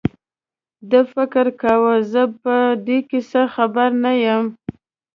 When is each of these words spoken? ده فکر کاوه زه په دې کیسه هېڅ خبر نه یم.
ده 0.89 0.99
فکر 1.13 1.45
کاوه 1.61 1.95
زه 2.11 2.23
په 2.41 2.55
دې 2.85 2.97
کیسه 3.09 3.41
هېڅ 3.45 3.51
خبر 3.55 3.89
نه 4.03 4.11
یم. 4.23 4.43